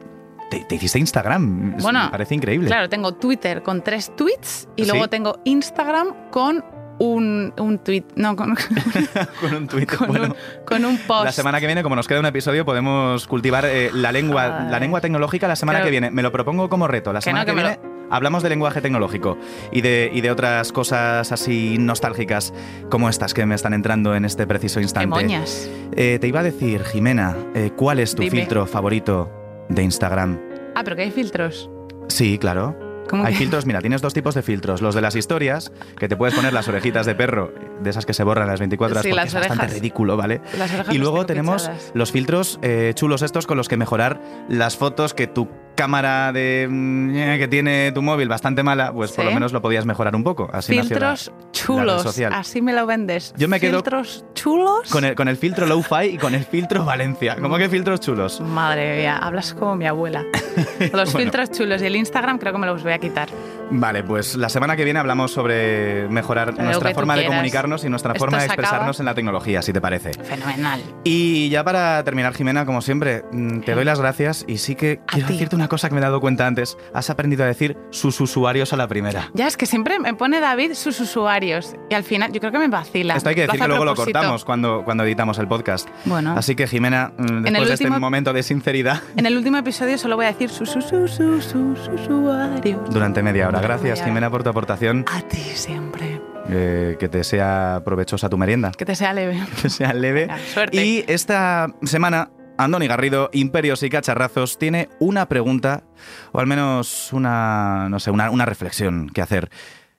[0.51, 1.77] te, te hiciste Instagram.
[1.81, 2.67] Bueno, me parece increíble.
[2.69, 4.91] Claro, tengo Twitter con tres tweets y ¿Sí?
[4.91, 6.65] luego tengo Instagram con
[6.99, 8.05] un, un tweet.
[8.17, 8.55] No, con,
[9.41, 9.95] Con un tuit.
[9.95, 10.25] con bueno.
[10.27, 10.35] un,
[10.65, 11.25] con un post.
[11.25, 14.71] La semana que viene, como nos queda un episodio, podemos cultivar eh, la lengua, Ay.
[14.71, 16.11] la lengua tecnológica la semana que viene.
[16.11, 17.13] Me lo propongo como reto.
[17.13, 17.79] La Que semana no, que, viene
[18.11, 19.37] hablamos de lenguaje tecnológico
[19.71, 22.55] y de, y de otras cosas así nostálgicas
[22.91, 25.09] como estas que me están entrando en este preciso Qué instante.
[25.09, 25.69] moñas.
[25.95, 28.31] Eh, te iba a decir, Jimena, eh, ¿cuál es tu Dime.
[28.39, 29.31] filtro favorito
[29.69, 30.41] de Instagram?
[30.75, 31.69] Ah, pero que hay filtros.
[32.09, 32.88] Sí, claro.
[33.09, 33.39] ¿Cómo Hay que?
[33.39, 34.83] filtros, mira, tienes dos tipos de filtros.
[34.83, 38.15] Los de las historias, que te puedes poner las orejitas de perro, de esas que
[38.15, 40.41] se borran las 24 horas Sí, porque las es bastante ridículo, ¿vale?
[40.57, 41.91] Las Y luego tenemos pinchadas.
[41.95, 46.67] los filtros eh, chulos estos con los que mejorar las fotos que tu cámara de
[46.69, 50.17] mm, eh, que tiene tu móvil bastante mala, pues por lo menos lo podías mejorar
[50.17, 50.51] un poco.
[50.53, 52.21] Así Filtros la chulos.
[52.33, 53.33] Así me lo vendes.
[53.39, 54.91] Yo me quedo Filtros chulos.
[54.91, 57.37] Con el, con el filtro low-fi y con el filtro Valencia.
[57.41, 58.41] ¿Cómo que filtros chulos?
[58.41, 60.25] Madre mía, hablas como mi abuela.
[60.93, 61.19] Los Bueno.
[61.21, 63.29] filtros chulos y el Instagram creo que me los voy a quitar.
[63.71, 68.13] Vale, pues la semana que viene hablamos sobre mejorar nuestra forma de comunicarnos y nuestra
[68.13, 68.55] Esto forma de acaba.
[68.55, 70.15] expresarnos en la tecnología, si te parece.
[70.15, 70.81] Fenomenal.
[71.05, 75.01] Y ya para terminar, Jimena, como siempre, mm, te doy las gracias y sí que
[75.07, 75.33] A quiero ti.
[75.35, 76.77] decirte una cosa que me he dado cuenta antes.
[76.95, 79.31] Has aprendido a decir sus usuarios a la primera.
[79.35, 82.59] Ya es que siempre me pone David sus usuarios y al final yo creo que
[82.59, 83.17] me vacila.
[83.17, 85.89] Esto hay que decir que luego lo cortamos cuando, cuando editamos el podcast.
[86.05, 86.35] Bueno.
[86.37, 89.57] Así que, Jimena, mm, después el de este último- momento de sinceridad, En el último
[89.59, 91.11] episodio solo voy a decir sus sus sus
[91.45, 92.91] sus usuarios.
[92.91, 93.61] durante media hora.
[93.61, 95.05] Gracias, Media Jimena, por tu aportación.
[95.13, 96.21] A ti siempre.
[96.51, 98.71] Eh, que te sea provechosa tu merienda.
[98.71, 99.39] Que te sea leve.
[99.63, 100.23] que sea leve.
[100.23, 100.85] Venga, suerte.
[100.85, 105.85] Y esta semana, Andoni Garrido, Imperios y Cacharrazos, tiene una pregunta,
[106.33, 109.49] o al menos una, no sé, una, reflexión que hacer.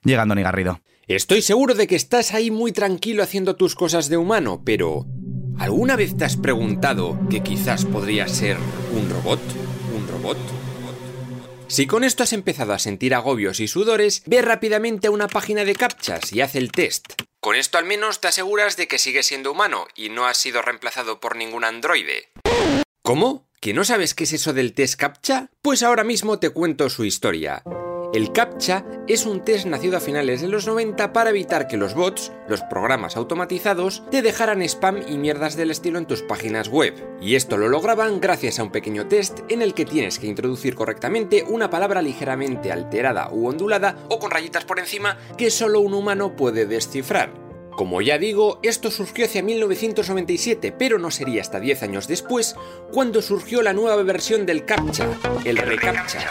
[0.04, 0.80] Llega Andoni Garrido.
[1.08, 5.06] Estoy seguro de que estás ahí muy tranquilo haciendo tus cosas de humano, pero
[5.58, 8.58] ¿alguna vez te has preguntado que quizás podría ser
[8.92, 9.40] un robot?
[9.96, 10.38] ¿Un robot?
[11.66, 15.64] Si con esto has empezado a sentir agobios y sudores, ve rápidamente a una página
[15.64, 17.14] de captchas y haz el test.
[17.40, 20.60] Con esto al menos te aseguras de que sigues siendo humano y no has sido
[20.60, 22.28] reemplazado por ningún androide.
[23.02, 23.48] ¿Cómo?
[23.60, 25.50] ¿Que no sabes qué es eso del test CAPTCHA?
[25.62, 27.62] Pues ahora mismo te cuento su historia.
[28.12, 31.94] El CAPTCHA es un test nacido a finales de los 90 para evitar que los
[31.94, 36.92] bots, los programas automatizados, te dejaran spam y mierdas del estilo en tus páginas web.
[37.22, 40.74] Y esto lo lograban gracias a un pequeño test en el que tienes que introducir
[40.74, 45.94] correctamente una palabra ligeramente alterada u ondulada o con rayitas por encima que solo un
[45.94, 47.49] humano puede descifrar.
[47.76, 52.54] Como ya digo, esto surgió hacia 1997, pero no sería hasta 10 años después
[52.92, 55.08] cuando surgió la nueva versión del CAPTCHA,
[55.44, 56.26] el ReCAPTCHA.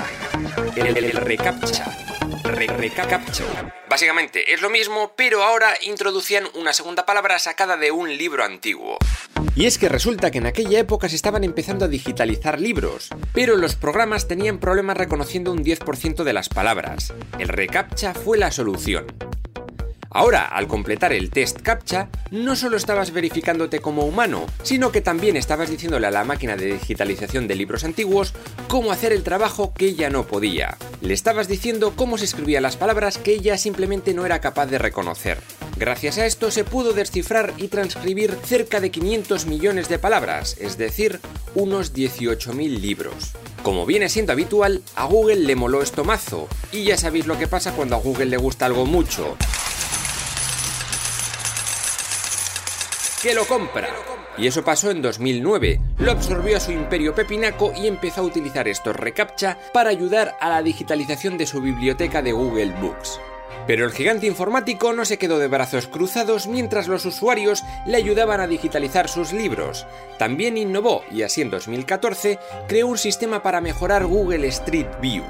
[0.75, 1.97] El, ReCAPTCHA.
[2.43, 3.73] Re- ReCAPTCHA.
[3.89, 8.97] Básicamente es lo mismo, pero ahora introducían una segunda palabra sacada de un libro antiguo.
[9.56, 13.56] Y es que resulta que en aquella época se estaban empezando a digitalizar libros, pero
[13.56, 17.13] los programas tenían problemas reconociendo un 10% de las palabras.
[17.39, 19.08] El ReCAPTCHA fue la solución.
[20.12, 25.38] Ahora, al completar el test CAPTCHA, no solo estabas verificándote como humano, sino que también
[25.38, 28.34] estabas diciéndole a la máquina de digitalización de libros antiguos
[28.67, 30.78] cómo hacer el trabajo que ella no podía.
[31.02, 34.80] Le estabas diciendo cómo se escribían las palabras que ella simplemente no era capaz de
[34.80, 35.38] reconocer.
[35.78, 40.78] Gracias a esto se pudo descifrar y transcribir cerca de 500 millones de palabras, es
[40.78, 41.19] decir,
[41.54, 43.32] unos 18.000 libros.
[43.63, 47.48] Como viene siendo habitual, a Google le moló esto mazo, y ya sabéis lo que
[47.48, 49.38] pasa cuando a Google le gusta algo mucho.
[53.21, 53.89] Que lo compra.
[54.38, 55.79] Y eso pasó en 2009.
[55.97, 60.49] Lo absorbió a su imperio pepinaco y empezó a utilizar estos reCAPTCHA para ayudar a
[60.49, 63.19] la digitalización de su biblioteca de Google Books.
[63.67, 68.39] Pero el gigante informático no se quedó de brazos cruzados mientras los usuarios le ayudaban
[68.39, 69.86] a digitalizar sus libros.
[70.17, 75.23] También innovó y así en 2014 creó un sistema para mejorar Google Street View.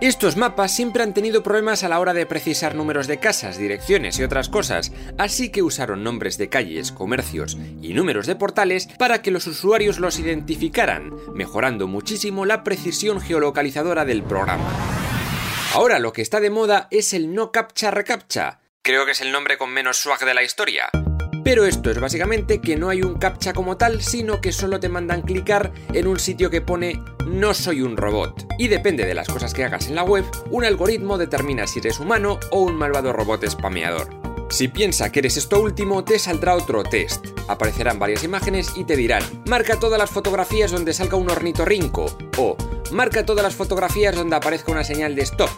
[0.00, 4.18] Estos mapas siempre han tenido problemas a la hora de precisar números de casas, direcciones
[4.18, 9.22] y otras cosas, así que usaron nombres de calles, comercios y números de portales para
[9.22, 14.68] que los usuarios los identificaran, mejorando muchísimo la precisión geolocalizadora del programa.
[15.72, 18.60] Ahora lo que está de moda es el no captcha recaptcha.
[18.82, 20.90] Creo que es el nombre con menos swag de la historia.
[21.44, 24.88] Pero esto es básicamente que no hay un captcha como tal, sino que solo te
[24.88, 28.46] mandan clicar en un sitio que pone no soy un robot.
[28.58, 32.00] Y depende de las cosas que hagas en la web, un algoritmo determina si eres
[32.00, 34.08] humano o un malvado robot spameador.
[34.48, 37.26] Si piensa que eres esto último, te saldrá otro test.
[37.48, 42.06] Aparecerán varias imágenes y te dirán, marca todas las fotografías donde salga un ornitorrinco
[42.38, 42.56] o
[42.92, 45.50] marca todas las fotografías donde aparezca una señal de stop.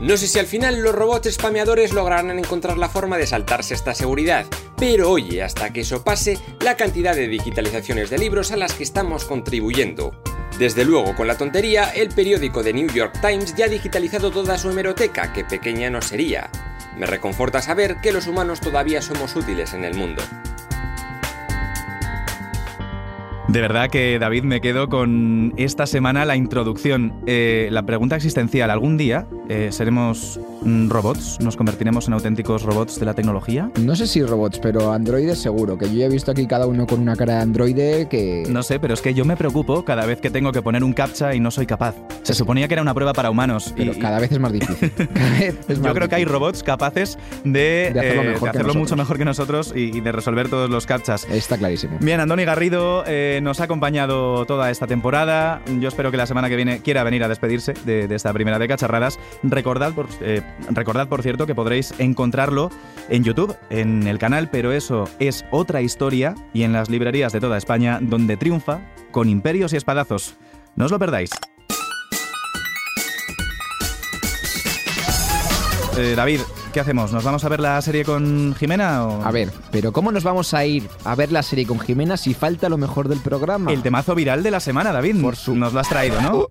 [0.00, 3.94] No sé si al final los robots spameadores lograrán encontrar la forma de saltarse esta
[3.94, 8.74] seguridad, pero oye, hasta que eso pase, la cantidad de digitalizaciones de libros a las
[8.74, 10.12] que estamos contribuyendo.
[10.56, 14.56] Desde luego, con la tontería, el periódico The New York Times ya ha digitalizado toda
[14.56, 16.48] su hemeroteca, que pequeña no sería.
[16.96, 20.22] Me reconforta saber que los humanos todavía somos útiles en el mundo.
[23.48, 27.14] De verdad que David me quedo con esta semana la introducción.
[27.26, 30.38] Eh, la pregunta existencial, ¿algún día eh, seremos
[30.88, 31.38] robots?
[31.40, 33.70] ¿Nos convertiremos en auténticos robots de la tecnología?
[33.80, 37.00] No sé si robots, pero androides seguro, que yo he visto aquí cada uno con
[37.00, 38.44] una cara de androide que...
[38.48, 40.92] No sé, pero es que yo me preocupo cada vez que tengo que poner un
[40.92, 41.94] captcha y no soy capaz.
[42.22, 43.72] Se suponía que era una prueba para humanos.
[43.76, 44.92] Pero y, cada vez es más difícil.
[45.14, 48.48] Cada vez es más yo creo que hay robots capaces de, De hacerlo eh, de
[48.48, 51.26] hacerlo mucho mejor que nosotros y, y de resolver todos los captchas.
[51.30, 51.98] Está clarísimo.
[52.00, 55.62] Bien, Andoni Garrido eh, nos ha acompañado toda esta temporada.
[55.80, 58.58] Yo espero que la semana que viene quiera venir a despedirse de, de esta primera
[58.58, 59.18] de cacharradas.
[59.42, 62.70] Recordad por, eh, recordad, por cierto, que podréis encontrarlo
[63.08, 67.40] en YouTube, en el canal, pero eso es otra historia y en las librerías de
[67.40, 68.80] toda España, donde triunfa
[69.10, 70.34] con imperios y espadazos.
[70.76, 71.30] No os lo perdáis.
[75.96, 76.40] Eh, David,
[76.72, 77.12] ¿qué hacemos?
[77.12, 79.04] ¿Nos vamos a ver la serie con Jimena?
[79.06, 79.22] O...
[79.24, 82.34] A ver, pero ¿cómo nos vamos a ir a ver la serie con Jimena si
[82.34, 83.72] falta lo mejor del programa?
[83.72, 85.20] El temazo viral de la semana, David.
[85.20, 86.46] Por su- Nos lo has traído, ¿no?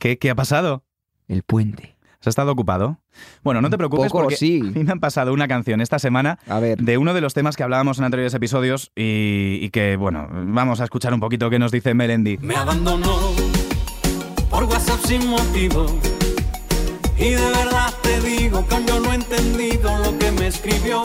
[0.00, 0.82] ¿Qué, qué ha pasado?
[1.28, 1.95] El puente.
[2.20, 2.98] ¿Has estado ocupado?
[3.42, 4.60] Bueno, no te preocupes poco, porque sí.
[4.64, 7.34] a mí me han pasado una canción esta semana A ver, de uno de los
[7.34, 11.50] temas que hablábamos en anteriores episodios y, y que, bueno, vamos a escuchar un poquito
[11.50, 12.38] qué nos dice Melendi.
[12.38, 13.18] Me abandonó
[14.50, 15.86] por WhatsApp sin motivo.
[17.18, 21.02] Y de verdad te digo que yo no he entendido lo que me escribió.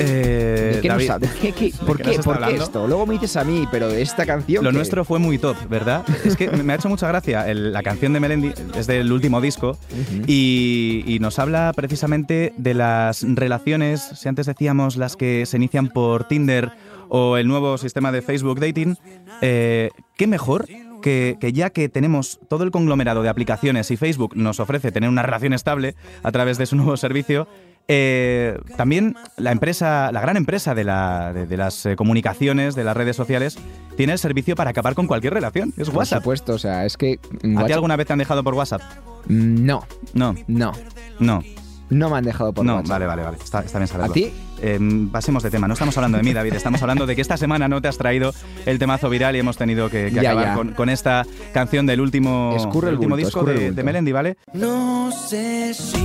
[0.00, 2.86] Eh, ¿de qué, nos David, ha- de qué- qué- ¿por qué ¿por qué esto?
[2.86, 4.64] Luego me dices a mí, pero esta canción...
[4.64, 6.04] Lo que- nuestro fue muy top, ¿verdad?
[6.24, 7.48] Es que me ha hecho mucha gracia.
[7.48, 9.78] el- la canción de Melendi es del último disco
[10.26, 15.88] y, y nos habla precisamente de las relaciones, si antes decíamos las que se inician
[15.88, 16.70] por Tinder
[17.08, 18.96] o el nuevo sistema de Facebook Dating,
[19.40, 20.66] eh, ¿qué mejor
[21.02, 25.10] que, que ya que tenemos todo el conglomerado de aplicaciones y Facebook nos ofrece tener
[25.10, 27.48] una relación estable a través de su nuevo servicio,
[27.88, 32.84] eh, también la empresa, la gran empresa de, la- de- de las eh, comunicaciones, de
[32.84, 33.58] las redes sociales,
[33.96, 35.72] tiene el servicio para acabar con cualquier relación.
[35.76, 36.20] Es Por WhatsApp.
[36.22, 37.18] supuesto, o sea, es que...
[37.56, 38.82] ¿A ti alguna vez te han dejado por WhatsApp?
[39.28, 40.72] No, No, no,
[41.18, 41.42] no,
[41.90, 42.76] no me han dejado por no.
[42.76, 42.88] WhatsApp.
[42.90, 43.36] Vale, vale, vale.
[43.42, 44.10] Está, está bien saberlo.
[44.12, 44.32] ¿A ti?
[44.62, 44.78] Eh,
[45.12, 45.68] pasemos de tema.
[45.68, 46.54] No estamos hablando de mí, David.
[46.54, 48.32] Estamos hablando de que esta semana no te has traído
[48.64, 50.54] el temazo viral y hemos tenido que, que Ya, acabar ya.
[50.54, 53.72] Con, con esta canción del último, Escurre del el último bulto, disco escurre el de,
[53.72, 54.36] de Melendi, ¿vale?
[54.54, 55.96] No sé si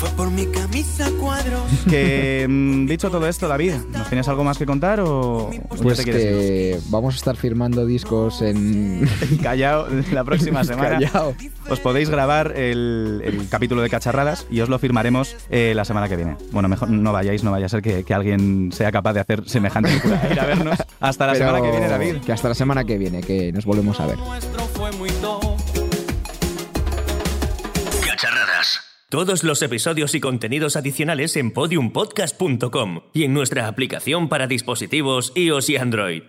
[0.00, 1.62] fue por mi camisa cuadros.
[1.88, 5.98] Que mm, dicho todo esto, David, ¿nos tienes algo más que contar o ya Pues
[5.98, 6.14] te ir?
[6.14, 9.06] que vamos a estar firmando discos en...
[9.42, 10.98] Callao la próxima semana.
[11.00, 11.34] Callao.
[11.68, 16.08] Os podéis grabar el, el capítulo de cacharradas y os lo firmaremos eh, la semana
[16.08, 16.36] que viene.
[16.50, 19.46] Bueno, mejor no vayáis, no vaya a ser que, que alguien sea capaz de hacer
[19.50, 20.22] semejante locura.
[20.32, 22.16] Ir a vernos hasta la Pero semana que viene, David.
[22.24, 24.16] Que hasta la semana que viene, que nos volvemos a ver.
[29.10, 35.68] Todos los episodios y contenidos adicionales en podiumpodcast.com y en nuestra aplicación para dispositivos iOS
[35.70, 36.22] y Android.